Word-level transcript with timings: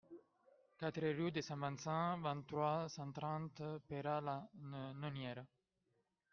quatre 0.79 1.09
rue 1.15 1.29
de 1.31 1.41
Saint-Vincent, 1.41 2.17
vingt-trois, 2.21 2.89
cent 2.89 3.11
trente, 3.11 3.61
Peyrat-la-Nonière 3.87 5.45